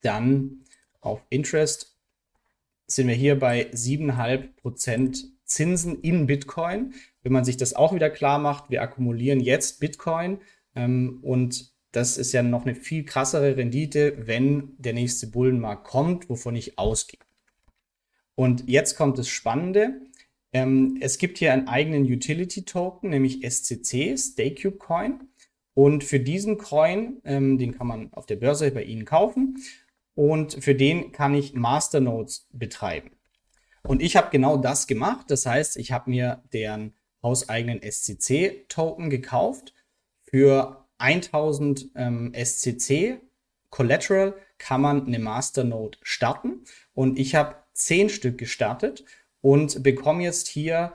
dann 0.00 0.62
auf 1.00 1.26
Interest 1.28 1.98
sind 2.86 3.08
wir 3.08 3.16
hier 3.16 3.36
bei 3.36 3.72
7,5% 3.72 5.24
Zinsen 5.44 6.00
in 6.00 6.28
Bitcoin. 6.28 6.94
Wenn 7.24 7.32
man 7.32 7.44
sich 7.44 7.56
das 7.56 7.74
auch 7.74 7.92
wieder 7.92 8.10
klar 8.10 8.38
macht, 8.38 8.70
wir 8.70 8.82
akkumulieren 8.82 9.40
jetzt 9.40 9.80
Bitcoin 9.80 10.38
ähm, 10.76 11.18
und 11.22 11.74
das 11.90 12.16
ist 12.16 12.30
ja 12.30 12.44
noch 12.44 12.64
eine 12.64 12.76
viel 12.76 13.04
krassere 13.04 13.56
Rendite, 13.56 14.28
wenn 14.28 14.76
der 14.78 14.92
nächste 14.92 15.26
Bullenmarkt 15.26 15.84
kommt, 15.84 16.28
wovon 16.28 16.54
ich 16.54 16.78
ausgehe. 16.78 17.23
Und 18.34 18.68
jetzt 18.68 18.96
kommt 18.96 19.18
das 19.18 19.28
Spannende. 19.28 20.00
Ähm, 20.52 20.98
es 21.00 21.18
gibt 21.18 21.38
hier 21.38 21.52
einen 21.52 21.68
eigenen 21.68 22.04
Utility 22.04 22.64
Token, 22.64 23.10
nämlich 23.10 23.44
SCC, 23.44 24.16
StakeCube 24.16 24.78
Coin. 24.78 25.28
Und 25.74 26.04
für 26.04 26.20
diesen 26.20 26.58
Coin, 26.58 27.20
ähm, 27.24 27.58
den 27.58 27.76
kann 27.76 27.88
man 27.88 28.12
auf 28.12 28.26
der 28.26 28.36
Börse 28.36 28.70
bei 28.70 28.84
Ihnen 28.84 29.04
kaufen. 29.04 29.58
und 30.16 30.62
für 30.62 30.76
den 30.76 31.10
kann 31.10 31.34
ich 31.34 31.54
Masternodes 31.54 32.46
betreiben. 32.52 33.10
Und 33.82 34.00
ich 34.00 34.16
habe 34.16 34.30
genau 34.30 34.56
das 34.56 34.86
gemacht. 34.86 35.26
Das 35.28 35.44
heißt, 35.44 35.76
ich 35.76 35.90
habe 35.90 36.08
mir 36.08 36.42
deren 36.52 36.94
hauseigenen 37.20 37.80
SCC-Token 37.82 39.10
gekauft. 39.10 39.74
Für 40.22 40.86
1000 40.98 41.90
ähm, 41.96 42.32
SCC 42.32 43.20
Collateral 43.70 44.34
kann 44.58 44.80
man 44.80 45.06
eine 45.06 45.18
Masternode 45.18 45.98
starten. 46.02 46.62
Und 46.94 47.18
ich 47.18 47.34
habe 47.34 47.56
10 47.74 48.08
Stück 48.08 48.38
gestartet 48.38 49.04
und 49.40 49.82
bekomme 49.82 50.22
jetzt 50.22 50.48
hier 50.48 50.94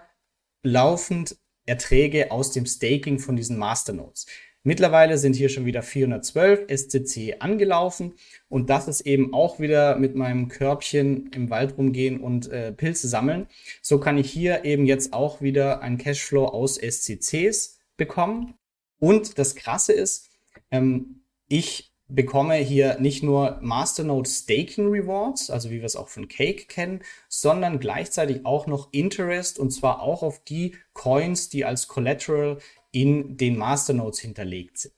laufend 0.64 1.38
Erträge 1.66 2.32
aus 2.32 2.52
dem 2.52 2.66
Staking 2.66 3.20
von 3.20 3.36
diesen 3.36 3.58
Masternodes. 3.58 4.26
Mittlerweile 4.64 5.18
sind 5.18 5.36
hier 5.36 5.48
schon 5.48 5.66
wieder 5.66 5.82
412 5.82 6.68
SCC 6.70 7.38
angelaufen 7.40 8.16
und 8.50 8.70
das 8.70 8.90
ist 8.90 9.02
eben 9.02 9.34
auch 9.34 9.60
wieder 9.60 9.98
mit 9.98 10.16
meinem 10.16 10.50
Körbchen 10.50 11.32
im 11.32 11.50
Wald 11.50 11.78
rumgehen 11.78 12.20
und 12.20 12.50
äh, 12.50 12.74
Pilze 12.74 13.08
sammeln. 13.08 13.48
So 13.82 14.00
kann 14.00 14.18
ich 14.18 14.30
hier 14.30 14.66
eben 14.66 14.86
jetzt 14.86 15.14
auch 15.14 15.42
wieder 15.42 15.82
einen 15.82 15.98
Cashflow 15.98 16.46
aus 16.46 16.76
SCCs 16.76 17.80
bekommen. 17.96 18.56
Und 19.00 19.38
das 19.38 19.56
Krasse 19.56 19.94
ist, 19.94 20.30
ähm, 20.72 21.22
ich 21.48 21.94
bekomme 22.10 22.56
hier 22.56 23.00
nicht 23.00 23.24
nur 23.24 23.60
Masternode 23.62 24.30
Staking 24.30 24.90
Rewards, 24.90 25.50
also 25.50 25.70
wie 25.70 25.78
wir 25.78 25.86
es 25.86 25.96
auch 25.96 26.10
von 26.10 26.28
Cake 26.28 26.66
kennen, 26.66 27.02
sondern 27.30 27.80
gleichzeitig 27.80 28.46
auch 28.46 28.68
noch 28.68 28.90
Interest 28.92 29.60
und 29.60 29.72
zwar 29.72 30.02
auch 30.02 30.24
auf 30.24 30.44
die 30.44 30.76
Coins, 30.94 31.50
die 31.50 31.64
als 31.66 31.88
Collateral 31.88 32.58
in 32.92 33.38
den 33.38 33.58
Masternodes 33.58 34.20
hinterlegt 34.20 34.80
sind. 34.80 34.96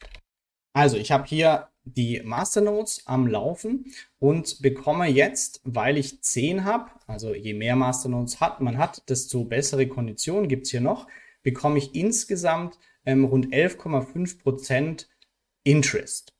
Also 0.73 0.97
ich 0.97 1.11
habe 1.11 1.25
hier 1.25 1.67
die 1.83 2.21
Masternodes 2.23 3.03
am 3.05 3.27
Laufen 3.27 3.91
und 4.19 4.61
bekomme 4.61 5.07
jetzt, 5.07 5.61
weil 5.65 5.97
ich 5.97 6.21
10 6.21 6.63
habe, 6.63 6.91
also 7.07 7.33
je 7.33 7.53
mehr 7.53 7.75
Masternodes 7.75 8.39
hat, 8.39 8.61
man 8.61 8.77
hat, 8.77 9.09
desto 9.09 9.43
bessere 9.43 9.87
Konditionen 9.87 10.47
gibt 10.47 10.65
es 10.65 10.71
hier 10.71 10.81
noch, 10.81 11.07
bekomme 11.43 11.79
ich 11.79 11.93
insgesamt 11.95 12.77
ähm, 13.05 13.25
rund 13.25 13.47
11,5% 13.47 15.07
Interest. 15.63 16.33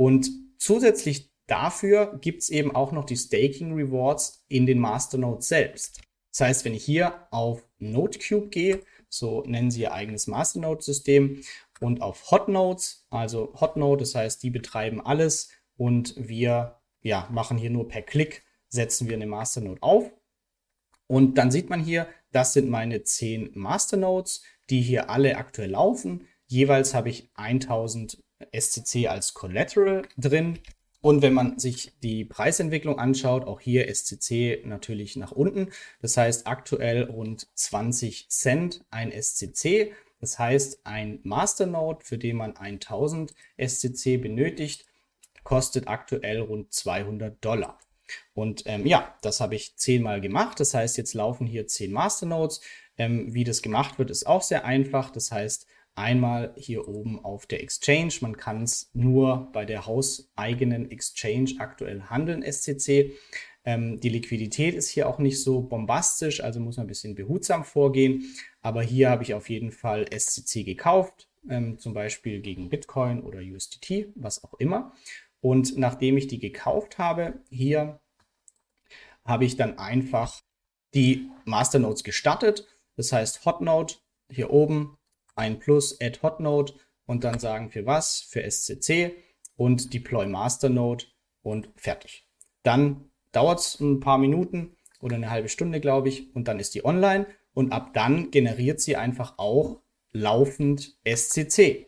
Und 0.00 0.30
zusätzlich 0.56 1.30
dafür 1.46 2.18
gibt 2.22 2.40
es 2.40 2.48
eben 2.48 2.74
auch 2.74 2.90
noch 2.90 3.04
die 3.04 3.18
Staking 3.18 3.74
Rewards 3.74 4.46
in 4.48 4.64
den 4.64 4.78
Masternodes 4.78 5.46
selbst. 5.46 6.00
Das 6.32 6.40
heißt, 6.40 6.64
wenn 6.64 6.72
ich 6.72 6.82
hier 6.82 7.26
auf 7.30 7.68
NodeCube 7.80 8.48
gehe, 8.48 8.80
so 9.10 9.42
nennen 9.42 9.70
sie 9.70 9.82
ihr 9.82 9.92
eigenes 9.92 10.26
Masternode-System. 10.26 11.42
Und 11.80 12.00
auf 12.00 12.30
Hotnodes, 12.30 13.06
also 13.10 13.52
Hotnode, 13.60 14.00
das 14.00 14.14
heißt, 14.14 14.42
die 14.42 14.48
betreiben 14.48 15.02
alles 15.02 15.50
und 15.76 16.14
wir 16.16 16.80
ja, 17.02 17.28
machen 17.30 17.58
hier 17.58 17.68
nur 17.68 17.86
per 17.86 18.00
Klick, 18.00 18.42
setzen 18.68 19.06
wir 19.06 19.16
eine 19.16 19.26
Masternode 19.26 19.82
auf. 19.82 20.10
Und 21.08 21.36
dann 21.36 21.50
sieht 21.50 21.68
man 21.68 21.84
hier, 21.84 22.08
das 22.32 22.54
sind 22.54 22.70
meine 22.70 23.02
10 23.02 23.50
Masternodes, 23.52 24.44
die 24.70 24.80
hier 24.80 25.10
alle 25.10 25.36
aktuell 25.36 25.72
laufen. 25.72 26.26
Jeweils 26.46 26.94
habe 26.94 27.10
ich 27.10 27.30
1000 27.34 28.22
SCC 28.52 29.08
als 29.08 29.34
Collateral 29.34 30.02
drin. 30.16 30.58
Und 31.02 31.22
wenn 31.22 31.32
man 31.32 31.58
sich 31.58 31.92
die 32.02 32.24
Preisentwicklung 32.24 32.98
anschaut, 32.98 33.44
auch 33.44 33.60
hier 33.60 33.92
SCC 33.92 34.62
natürlich 34.66 35.16
nach 35.16 35.32
unten. 35.32 35.70
Das 36.02 36.16
heißt 36.16 36.46
aktuell 36.46 37.04
rund 37.04 37.48
20 37.54 38.28
Cent 38.28 38.84
ein 38.90 39.10
SCC. 39.10 39.92
Das 40.20 40.38
heißt, 40.38 40.80
ein 40.84 41.20
Masternode, 41.22 42.04
für 42.04 42.18
den 42.18 42.36
man 42.36 42.56
1000 42.56 43.34
SCC 43.56 44.18
benötigt, 44.18 44.84
kostet 45.42 45.88
aktuell 45.88 46.40
rund 46.40 46.72
200 46.72 47.42
Dollar. 47.42 47.78
Und 48.34 48.64
ähm, 48.66 48.86
ja, 48.86 49.16
das 49.22 49.40
habe 49.40 49.54
ich 49.54 49.76
zehnmal 49.76 50.20
gemacht. 50.20 50.60
Das 50.60 50.74
heißt, 50.74 50.98
jetzt 50.98 51.14
laufen 51.14 51.46
hier 51.46 51.66
zehn 51.66 51.92
Masternodes. 51.92 52.60
Ähm, 52.98 53.32
wie 53.32 53.44
das 53.44 53.62
gemacht 53.62 53.98
wird, 53.98 54.10
ist 54.10 54.26
auch 54.26 54.42
sehr 54.42 54.66
einfach. 54.66 55.10
Das 55.10 55.30
heißt, 55.30 55.66
einmal 55.94 56.54
hier 56.56 56.88
oben 56.88 57.22
auf 57.24 57.46
der 57.46 57.62
Exchange. 57.62 58.14
Man 58.20 58.36
kann 58.36 58.62
es 58.62 58.90
nur 58.94 59.50
bei 59.52 59.64
der 59.64 59.86
hauseigenen 59.86 60.90
Exchange 60.90 61.54
aktuell 61.58 62.02
handeln, 62.02 62.42
SCC. 62.42 63.12
Ähm, 63.64 64.00
die 64.00 64.08
Liquidität 64.08 64.74
ist 64.74 64.88
hier 64.88 65.08
auch 65.08 65.18
nicht 65.18 65.42
so 65.42 65.60
bombastisch, 65.60 66.42
also 66.42 66.60
muss 66.60 66.76
man 66.76 66.86
ein 66.86 66.88
bisschen 66.88 67.14
behutsam 67.14 67.64
vorgehen. 67.64 68.24
Aber 68.62 68.82
hier 68.82 69.10
habe 69.10 69.22
ich 69.22 69.34
auf 69.34 69.50
jeden 69.50 69.70
Fall 69.70 70.06
SCC 70.10 70.64
gekauft, 70.64 71.28
ähm, 71.48 71.78
zum 71.78 71.92
Beispiel 71.92 72.40
gegen 72.40 72.70
Bitcoin 72.70 73.22
oder 73.22 73.40
USDT, 73.40 74.12
was 74.14 74.42
auch 74.44 74.54
immer. 74.54 74.92
Und 75.40 75.76
nachdem 75.76 76.16
ich 76.16 76.26
die 76.26 76.38
gekauft 76.38 76.98
habe, 76.98 77.40
hier 77.50 78.00
habe 79.24 79.44
ich 79.44 79.56
dann 79.56 79.78
einfach 79.78 80.42
die 80.94 81.30
Masternodes 81.44 82.04
gestartet. 82.04 82.66
Das 82.96 83.12
heißt 83.12 83.44
Hotnode 83.44 83.94
hier 84.30 84.50
oben 84.50 84.96
ein 85.36 85.58
Plus 85.58 86.00
Add 86.00 86.20
Hotnode 86.22 86.74
und 87.06 87.24
dann 87.24 87.38
sagen 87.38 87.70
für 87.70 87.86
was, 87.86 88.20
für 88.20 88.48
SCC 88.48 89.14
und 89.56 89.92
Deploy 89.92 90.26
Masternode 90.26 91.04
und 91.42 91.68
fertig. 91.76 92.26
Dann 92.62 93.10
dauert 93.32 93.60
es 93.60 93.80
ein 93.80 94.00
paar 94.00 94.18
Minuten 94.18 94.76
oder 95.00 95.16
eine 95.16 95.30
halbe 95.30 95.48
Stunde, 95.48 95.80
glaube 95.80 96.08
ich, 96.08 96.34
und 96.34 96.48
dann 96.48 96.60
ist 96.60 96.74
die 96.74 96.84
online 96.84 97.26
und 97.54 97.72
ab 97.72 97.92
dann 97.94 98.30
generiert 98.30 98.80
sie 98.80 98.96
einfach 98.96 99.34
auch 99.38 99.80
laufend 100.12 100.98
SCC. 101.04 101.86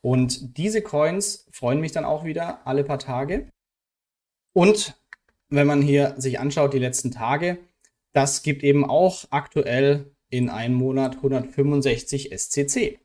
Und 0.00 0.56
diese 0.58 0.82
Coins 0.82 1.46
freuen 1.52 1.80
mich 1.80 1.92
dann 1.92 2.04
auch 2.04 2.24
wieder 2.24 2.66
alle 2.66 2.84
paar 2.84 2.98
Tage. 2.98 3.48
Und 4.52 4.96
wenn 5.48 5.66
man 5.66 5.82
hier 5.82 6.14
sich 6.18 6.40
anschaut, 6.40 6.74
die 6.74 6.78
letzten 6.78 7.10
Tage, 7.10 7.58
das 8.12 8.42
gibt 8.42 8.62
eben 8.62 8.88
auch 8.88 9.24
aktuell 9.30 10.11
in 10.32 10.48
einem 10.48 10.74
Monat 10.74 11.16
165 11.16 12.32
SCC. 12.32 12.98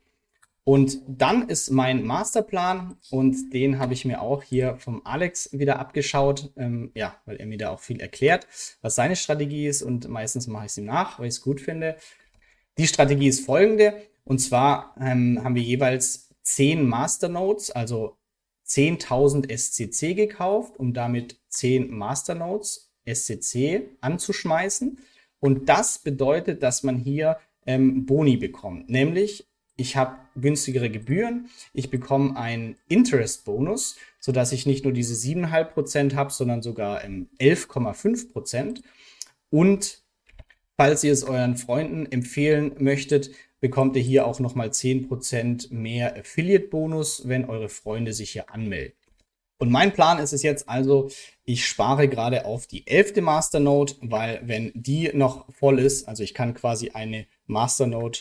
Und 0.64 1.00
dann 1.06 1.48
ist 1.48 1.70
mein 1.70 2.04
Masterplan 2.04 2.96
und 3.10 3.52
den 3.52 3.78
habe 3.78 3.92
ich 3.92 4.04
mir 4.04 4.20
auch 4.20 4.42
hier 4.42 4.76
vom 4.78 5.02
Alex 5.04 5.50
wieder 5.52 5.78
abgeschaut, 5.78 6.52
ähm, 6.56 6.90
ja, 6.94 7.16
weil 7.26 7.36
er 7.36 7.46
mir 7.46 7.58
da 7.58 7.70
auch 7.70 7.80
viel 7.80 8.00
erklärt, 8.00 8.46
was 8.80 8.94
seine 8.94 9.16
Strategie 9.16 9.66
ist 9.66 9.82
und 9.82 10.08
meistens 10.08 10.46
mache 10.46 10.66
ich 10.66 10.72
es 10.72 10.78
ihm 10.78 10.86
nach, 10.86 11.18
weil 11.18 11.28
ich 11.28 11.34
es 11.34 11.42
gut 11.42 11.60
finde. 11.60 11.96
Die 12.78 12.86
Strategie 12.86 13.28
ist 13.28 13.44
folgende 13.44 13.94
und 14.24 14.38
zwar 14.38 14.94
ähm, 15.00 15.40
haben 15.42 15.54
wir 15.54 15.62
jeweils 15.62 16.30
10 16.42 16.86
Masternodes, 16.86 17.70
also 17.70 18.16
10.000 18.66 19.50
SCC 19.54 20.14
gekauft, 20.14 20.78
um 20.78 20.92
damit 20.94 21.40
10 21.48 21.90
Masternodes 21.90 22.90
SCC 23.06 23.88
anzuschmeißen. 24.00 24.98
Und 25.40 25.68
das 25.68 25.98
bedeutet, 25.98 26.62
dass 26.62 26.82
man 26.82 26.96
hier 26.96 27.38
ähm, 27.66 28.06
Boni 28.06 28.36
bekommt. 28.36 28.88
Nämlich, 28.88 29.46
ich 29.76 29.96
habe 29.96 30.16
günstigere 30.34 30.90
Gebühren, 30.90 31.48
ich 31.72 31.90
bekomme 31.90 32.36
einen 32.36 32.76
Interest-Bonus, 32.88 33.96
sodass 34.18 34.52
ich 34.52 34.66
nicht 34.66 34.84
nur 34.84 34.92
diese 34.92 35.14
7,5% 35.14 36.14
habe, 36.14 36.32
sondern 36.32 36.62
sogar 36.62 37.04
ähm, 37.04 37.28
11,5%. 37.40 38.82
Und 39.50 40.02
falls 40.76 41.04
ihr 41.04 41.12
es 41.12 41.24
euren 41.24 41.56
Freunden 41.56 42.06
empfehlen 42.06 42.72
möchtet, 42.78 43.30
bekommt 43.60 43.96
ihr 43.96 44.02
hier 44.02 44.26
auch 44.26 44.40
nochmal 44.40 44.68
10% 44.68 45.72
mehr 45.72 46.16
Affiliate-Bonus, 46.16 47.28
wenn 47.28 47.44
eure 47.44 47.68
Freunde 47.68 48.12
sich 48.12 48.30
hier 48.30 48.52
anmelden. 48.52 48.94
Und 49.58 49.70
mein 49.70 49.92
Plan 49.92 50.18
ist 50.18 50.32
es 50.32 50.42
jetzt 50.42 50.68
also, 50.68 51.10
ich 51.44 51.66
spare 51.66 52.08
gerade 52.08 52.44
auf 52.44 52.66
die 52.66 52.86
elfte 52.86 53.22
Masternode, 53.22 53.94
weil 54.00 54.40
wenn 54.44 54.70
die 54.74 55.10
noch 55.12 55.52
voll 55.52 55.80
ist, 55.80 56.08
also 56.08 56.22
ich 56.22 56.32
kann 56.32 56.54
quasi 56.54 56.90
eine 56.90 57.26
Masternode 57.46 58.20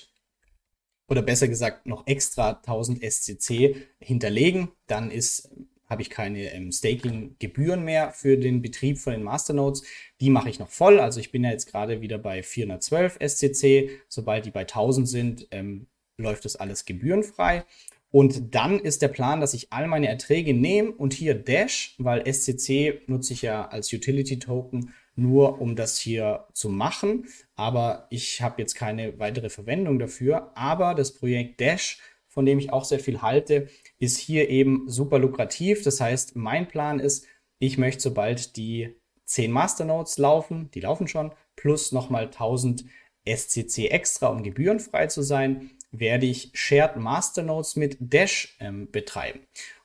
oder 1.07 1.21
besser 1.21 1.47
gesagt 1.47 1.85
noch 1.85 2.07
extra 2.07 2.49
1000 2.49 3.03
SCC 3.03 3.87
hinterlegen, 3.99 4.69
dann 4.87 5.11
ist 5.11 5.49
habe 5.89 6.01
ich 6.01 6.09
keine 6.09 6.51
ähm, 6.53 6.71
Staking-Gebühren 6.71 7.83
mehr 7.83 8.11
für 8.11 8.37
den 8.37 8.61
Betrieb 8.61 8.97
von 8.97 9.13
den 9.13 9.23
Masternodes. 9.23 9.83
Die 10.19 10.29
mache 10.29 10.49
ich 10.49 10.59
noch 10.59 10.69
voll. 10.69 10.99
Also 10.99 11.19
ich 11.19 11.31
bin 11.31 11.43
ja 11.43 11.51
jetzt 11.51 11.71
gerade 11.71 12.01
wieder 12.01 12.17
bei 12.17 12.43
412 12.43 13.17
SCC. 13.25 13.89
Sobald 14.09 14.45
die 14.45 14.51
bei 14.51 14.61
1000 14.61 15.07
sind, 15.07 15.47
ähm, 15.51 15.87
läuft 16.17 16.45
das 16.45 16.57
alles 16.57 16.85
gebührenfrei. 16.85 17.63
Und 18.09 18.55
dann 18.55 18.79
ist 18.79 19.01
der 19.01 19.09
Plan, 19.09 19.41
dass 19.41 19.53
ich 19.53 19.73
all 19.73 19.87
meine 19.87 20.07
Erträge 20.07 20.53
nehme 20.53 20.91
und 20.91 21.13
hier 21.13 21.33
Dash, 21.35 21.95
weil 21.97 22.25
SCC 22.25 23.01
nutze 23.07 23.33
ich 23.33 23.41
ja 23.41 23.67
als 23.67 23.91
Utility 23.91 24.39
Token 24.39 24.93
nur, 25.15 25.59
um 25.59 25.75
das 25.75 25.99
hier 25.99 26.45
zu 26.53 26.69
machen. 26.69 27.25
Aber 27.55 28.07
ich 28.09 28.41
habe 28.41 28.61
jetzt 28.61 28.75
keine 28.75 29.19
weitere 29.19 29.49
Verwendung 29.49 29.99
dafür. 29.99 30.51
Aber 30.55 30.95
das 30.95 31.13
Projekt 31.13 31.59
Dash, 31.59 31.99
von 32.27 32.45
dem 32.45 32.59
ich 32.59 32.71
auch 32.71 32.85
sehr 32.85 32.99
viel 32.99 33.21
halte, 33.21 33.67
ist 33.99 34.17
hier 34.17 34.49
eben 34.49 34.87
super 34.87 35.19
lukrativ. 35.19 35.83
Das 35.83 35.99
heißt, 35.99 36.35
mein 36.35 36.67
Plan 36.67 36.99
ist, 36.99 37.25
ich 37.59 37.77
möchte, 37.77 38.01
sobald 38.01 38.55
die 38.55 38.95
10 39.25 39.51
Masternodes 39.51 40.17
laufen, 40.17 40.69
die 40.73 40.79
laufen 40.79 41.07
schon, 41.07 41.33
plus 41.55 41.91
nochmal 41.91 42.25
1000 42.25 42.85
SCC 43.25 43.87
extra, 43.87 44.27
um 44.27 44.43
gebührenfrei 44.43 45.07
zu 45.07 45.21
sein, 45.21 45.71
werde 45.99 46.25
ich 46.25 46.51
Shared 46.53 46.97
Masternodes 46.97 47.75
mit 47.75 47.97
Dash 47.99 48.55
ähm, 48.59 48.91
betreiben. 48.91 49.41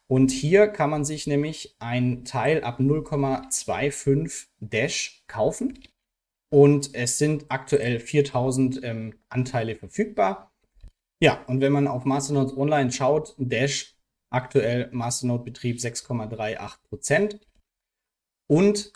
Und 0.06 0.30
hier 0.30 0.68
kann 0.68 0.90
man 0.90 1.04
sich 1.04 1.26
nämlich 1.26 1.74
ein 1.78 2.24
Teil 2.24 2.64
ab 2.64 2.80
0,25 2.80 4.48
Dash 4.60 5.22
kaufen. 5.26 5.78
Und 6.50 6.94
es 6.94 7.16
sind 7.16 7.46
aktuell 7.48 7.98
4000 7.98 8.84
ähm, 8.84 9.14
Anteile 9.30 9.74
verfügbar. 9.74 10.52
Ja, 11.22 11.42
und 11.46 11.60
wenn 11.60 11.72
man 11.72 11.88
auf 11.88 12.04
Masternodes 12.04 12.56
Online 12.56 12.92
schaut, 12.92 13.34
Dash 13.38 13.96
aktuell 14.28 14.90
Masternode-Betrieb 14.92 15.78
6,38 15.78 16.82
Prozent. 16.88 17.40
Und 18.50 18.92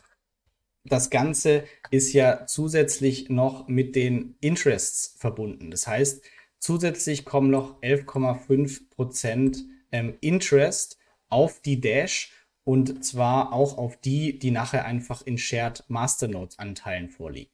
das 0.85 1.11
Ganze 1.11 1.65
ist 1.91 2.13
ja 2.13 2.47
zusätzlich 2.47 3.29
noch 3.29 3.69
mit 3.69 3.97
den 3.97 4.37
Interests 4.41 5.17
verbunden. 5.19 5.71
Das 5.71 5.87
heißt, 5.87 6.25
zusätzlich 6.67 7.25
kommen 7.25 7.51
noch 7.51 7.81
11,5 7.81 8.91
Prozent 8.91 9.65
ähm, 9.93 10.17
Interest 10.21 10.99
auf 11.29 11.61
die 11.61 11.81
Dash 11.81 12.33
und 12.65 13.05
zwar 13.05 13.53
auch 13.53 13.79
auf 13.79 13.97
die, 13.97 14.41
die 14.41 14.51
nachher 14.51 14.85
einfach 14.85 15.23
in 15.25 15.39
Shared 15.39 15.85
Masternodes 15.87 16.59
Anteilen 16.59 17.09
vorliegen. 17.09 17.53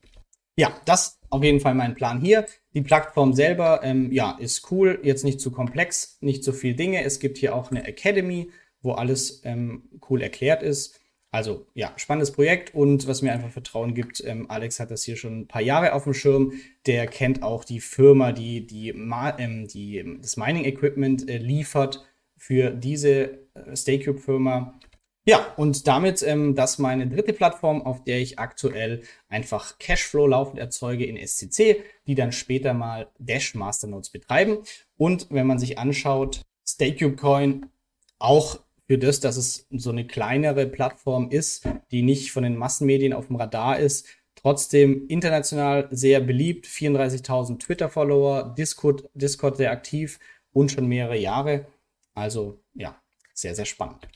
Ja, 0.56 0.74
das 0.86 1.20
auf 1.28 1.44
jeden 1.44 1.60
Fall 1.60 1.74
mein 1.74 1.94
Plan 1.94 2.22
hier. 2.22 2.46
Die 2.72 2.80
Plattform 2.80 3.34
selber, 3.34 3.80
ähm, 3.82 4.10
ja, 4.12 4.32
ist 4.38 4.70
cool, 4.70 4.98
jetzt 5.02 5.24
nicht 5.24 5.40
zu 5.40 5.50
komplex, 5.50 6.16
nicht 6.22 6.42
zu 6.42 6.54
viel 6.54 6.74
Dinge. 6.74 7.04
Es 7.04 7.20
gibt 7.20 7.36
hier 7.36 7.54
auch 7.54 7.70
eine 7.70 7.84
Academy, 7.84 8.50
wo 8.80 8.92
alles 8.92 9.42
ähm, 9.44 9.90
cool 10.08 10.22
erklärt 10.22 10.62
ist. 10.62 11.00
Also 11.32 11.66
ja, 11.72 11.94
spannendes 11.96 12.30
Projekt 12.30 12.74
und 12.74 13.06
was 13.06 13.22
mir 13.22 13.32
einfach 13.32 13.50
Vertrauen 13.50 13.94
gibt, 13.94 14.22
ähm, 14.22 14.50
Alex 14.50 14.78
hat 14.78 14.90
das 14.90 15.02
hier 15.02 15.16
schon 15.16 15.40
ein 15.40 15.48
paar 15.48 15.62
Jahre 15.62 15.94
auf 15.94 16.04
dem 16.04 16.12
Schirm. 16.12 16.52
Der 16.84 17.06
kennt 17.06 17.42
auch 17.42 17.64
die 17.64 17.80
Firma, 17.80 18.32
die, 18.32 18.66
die, 18.66 18.90
ähm, 18.90 19.66
die 19.66 20.18
das 20.20 20.36
Mining 20.36 20.66
Equipment 20.66 21.28
äh, 21.30 21.38
liefert 21.38 22.04
für 22.36 22.70
diese 22.70 23.48
äh, 23.54 23.74
Staycube-Firma. 23.74 24.78
Ja, 25.24 25.54
und 25.56 25.86
damit 25.86 26.22
ähm, 26.22 26.54
das 26.54 26.78
meine 26.78 27.06
dritte 27.06 27.32
Plattform, 27.32 27.80
auf 27.80 28.04
der 28.04 28.20
ich 28.20 28.38
aktuell 28.38 29.02
einfach 29.28 29.78
Cashflow 29.78 30.26
laufend 30.26 30.58
erzeuge 30.58 31.06
in 31.06 31.16
SCC, 31.16 31.82
die 32.06 32.14
dann 32.14 32.32
später 32.32 32.74
mal 32.74 33.08
Dash 33.18 33.54
Masternodes 33.54 34.10
betreiben. 34.10 34.58
Und 34.98 35.28
wenn 35.30 35.46
man 35.46 35.58
sich 35.58 35.78
anschaut, 35.78 36.42
Staycube 36.68 37.16
Coin 37.16 37.70
auch 38.18 38.58
für 38.92 38.98
das, 38.98 39.20
dass 39.20 39.38
es 39.38 39.66
so 39.70 39.88
eine 39.88 40.06
kleinere 40.06 40.66
Plattform 40.66 41.30
ist, 41.30 41.66
die 41.90 42.02
nicht 42.02 42.30
von 42.30 42.42
den 42.42 42.58
Massenmedien 42.58 43.14
auf 43.14 43.28
dem 43.28 43.36
Radar 43.36 43.78
ist, 43.78 44.06
trotzdem 44.34 45.06
international 45.08 45.88
sehr 45.90 46.20
beliebt, 46.20 46.66
34.000 46.66 47.58
Twitter-Follower, 47.58 48.54
Discord, 48.54 49.08
Discord 49.14 49.56
sehr 49.56 49.70
aktiv 49.70 50.18
und 50.52 50.70
schon 50.70 50.88
mehrere 50.88 51.16
Jahre. 51.16 51.64
Also 52.12 52.60
ja, 52.74 53.00
sehr, 53.32 53.54
sehr 53.54 53.64
spannend. 53.64 54.06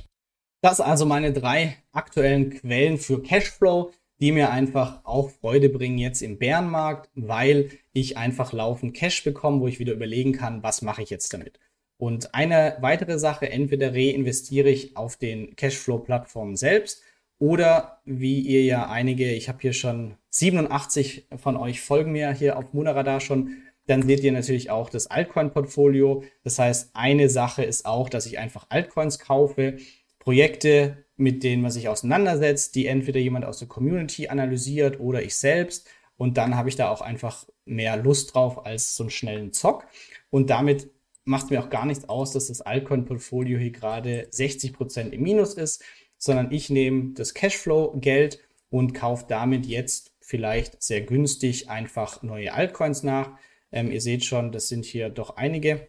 Das 0.61 0.83
also 0.83 1.07
meine 1.07 1.33
drei 1.33 1.79
aktuellen 1.93 2.51
Quellen 2.51 2.99
für 2.99 3.23
Cashflow, 3.23 3.93
die 4.21 4.33
mir 4.33 4.51
einfach 4.51 5.01
auch 5.05 5.31
Freude 5.31 5.71
bringen 5.71 5.97
jetzt 5.97 6.21
im 6.21 6.37
Bärenmarkt, 6.37 7.09
weil 7.15 7.71
ich 7.95 8.19
einfach 8.19 8.53
laufend 8.53 8.93
Cash 8.93 9.25
bekomme, 9.25 9.63
wo 9.63 9.69
ich 9.69 9.79
wieder 9.79 9.95
überlegen 9.95 10.33
kann, 10.33 10.63
was 10.63 10.83
mache 10.83 11.03
ich 11.03 11.09
jetzt 11.09 11.33
damit. 11.33 11.59
Und 11.99 12.35
eine 12.35 12.77
weitere 12.81 13.19
Sache, 13.19 13.51
entweder 13.51 13.95
reinvestiere 13.95 14.69
ich 14.69 14.97
auf 14.97 15.17
den 15.17 15.57
Cashflow-Plattformen 15.57 16.57
selbst 16.57 17.03
oder 17.39 18.01
wie 18.05 18.41
ihr 18.41 18.65
ja 18.65 18.89
einige, 18.89 19.33
ich 19.33 19.49
habe 19.49 19.59
hier 19.61 19.73
schon 19.73 20.17
87 20.31 21.29
von 21.37 21.57
euch 21.57 21.81
folgen 21.81 22.13
mir 22.13 22.33
hier 22.33 22.59
auf 22.59 22.73
Munaradar 22.73 23.21
schon, 23.21 23.63
dann 23.87 24.03
seht 24.03 24.25
ihr 24.25 24.33
natürlich 24.33 24.71
auch 24.71 24.91
das 24.91 25.07
Altcoin-Portfolio. 25.07 26.25
Das 26.45 26.59
heißt, 26.59 26.91
eine 26.95 27.29
Sache 27.29 27.63
ist 27.63 27.87
auch, 27.87 28.09
dass 28.09 28.27
ich 28.27 28.39
einfach 28.39 28.67
Altcoins 28.69 29.19
kaufe, 29.19 29.77
Projekte, 30.19 31.05
mit 31.17 31.45
denen 31.45 31.63
man 31.63 31.71
sich 31.71 31.89
auseinandersetzt, 31.89 32.75
die 32.75 32.87
entweder 32.87 33.21
jemand 33.21 33.45
aus 33.45 33.59
der 33.59 33.69
Community 33.69 34.29
analysiert 34.29 34.99
oder 34.99 35.23
ich 35.23 35.37
selbst. 35.37 35.89
Und 36.17 36.37
dann 36.37 36.57
habe 36.57 36.69
ich 36.69 36.77
da 36.77 36.91
auch 36.91 37.01
einfach 37.01 37.47
mehr 37.65 37.97
Lust 37.97 38.35
drauf 38.35 38.67
als 38.67 38.97
so 38.97 39.05
einen 39.05 39.11
schnellen 39.11 39.53
Zock. 39.53 39.87
Und 40.31 40.51
damit 40.51 40.91
macht 41.27 41.51
mir 41.51 41.61
auch 41.61 41.69
gar 41.69 41.85
nichts 41.85 42.09
aus, 42.09 42.33
dass 42.33 42.47
das 42.47 42.63
Altcoin-Portfolio 42.63 43.59
hier 43.59 43.73
gerade 43.73 44.29
60% 44.33 45.11
im 45.11 45.23
Minus 45.23 45.55
ist, 45.55 45.85
sondern 46.17 46.53
ich 46.53 46.71
nehme 46.71 47.13
das 47.15 47.35
Cashflow-Geld 47.35 48.41
und 48.71 48.95
kaufe 48.95 49.27
damit 49.29 49.67
jetzt 49.67 50.15
vielleicht 50.21 50.83
sehr 50.83 51.03
günstig 51.03 51.69
einfach 51.69 52.23
neue 52.23 52.55
Altcoins 52.55 53.03
nach. 53.03 53.33
Ähm, 53.73 53.91
ihr 53.91 54.01
seht 54.01 54.25
schon, 54.25 54.53
das 54.53 54.69
sind 54.69 54.85
hier 54.85 55.11
doch 55.11 55.37
einige. 55.37 55.89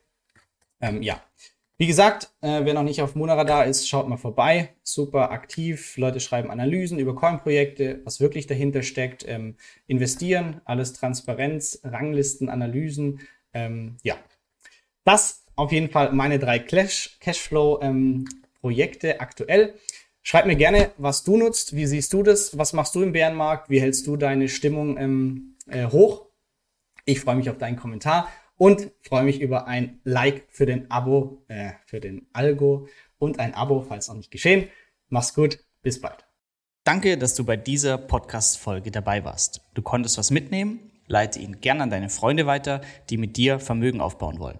Ähm, 0.81 1.01
ja, 1.01 1.23
wie 1.77 1.85
gesagt, 1.85 2.31
äh, 2.41 2.65
wer 2.65 2.73
noch 2.73 2.83
nicht 2.83 3.03
auf 3.03 3.13
Monarada 3.13 3.61
ist, 3.61 3.87
schaut 3.87 4.09
mal 4.09 4.17
vorbei. 4.17 4.69
Super 4.81 5.29
aktiv. 5.29 5.95
Leute 5.97 6.19
schreiben 6.19 6.49
Analysen 6.49 6.97
über 6.97 7.13
Coin-Projekte, 7.13 8.01
was 8.03 8.19
wirklich 8.19 8.47
dahinter 8.47 8.81
steckt. 8.81 9.23
Ähm, 9.27 9.55
investieren, 9.85 10.61
alles 10.65 10.93
Transparenz, 10.93 11.79
Ranglisten, 11.83 12.49
Analysen. 12.49 13.19
Ähm, 13.53 13.97
ja, 14.01 14.17
das 15.07 15.45
auf 15.55 15.71
jeden 15.71 15.89
Fall 15.89 16.11
meine 16.11 16.37
drei 16.37 16.59
Cashflow-Projekte 16.59 19.21
aktuell. 19.21 19.75
Schreib 20.21 20.45
mir 20.45 20.57
gerne, 20.57 20.91
was 20.97 21.23
du 21.23 21.37
nutzt. 21.37 21.73
Wie 21.75 21.85
siehst 21.85 22.11
du 22.11 22.21
das? 22.21 22.57
Was 22.57 22.73
machst 22.73 22.93
du 22.95 23.01
im 23.01 23.13
Bärenmarkt? 23.13 23.69
Wie 23.69 23.79
hältst 23.79 24.05
du 24.07 24.17
deine 24.17 24.49
Stimmung 24.49 24.97
ähm, 24.97 25.55
äh, 25.67 25.87
hoch? 25.87 26.25
Ich 27.05 27.21
freue 27.21 27.35
mich 27.35 27.49
auf 27.49 27.57
deinen 27.57 27.77
Kommentar 27.77 28.27
und 28.57 28.91
freue 29.01 29.23
mich 29.23 29.39
über 29.39 29.67
ein 29.67 30.01
Like 30.03 30.47
für 30.49 30.65
den 30.65 30.91
Abo, 30.91 31.45
äh, 31.47 31.71
für 31.85 32.01
den 32.01 32.27
Algo 32.33 32.89
und 33.17 33.39
ein 33.39 33.53
Abo, 33.53 33.85
falls 33.87 34.09
noch 34.09 34.15
nicht 34.15 34.31
geschehen. 34.31 34.67
Mach's 35.07 35.33
gut, 35.33 35.59
bis 35.81 36.01
bald. 36.01 36.25
Danke, 36.83 37.17
dass 37.17 37.33
du 37.33 37.45
bei 37.45 37.55
dieser 37.55 37.97
Podcast-Folge 37.97 38.91
dabei 38.91 39.23
warst. 39.23 39.61
Du 39.73 39.81
konntest 39.81 40.17
was 40.17 40.31
mitnehmen, 40.31 40.91
leite 41.07 41.39
ihn 41.39 41.61
gerne 41.61 41.83
an 41.83 41.89
deine 41.89 42.09
Freunde 42.09 42.45
weiter, 42.45 42.81
die 43.09 43.15
mit 43.17 43.37
dir 43.37 43.59
Vermögen 43.59 44.01
aufbauen 44.01 44.39
wollen. 44.39 44.59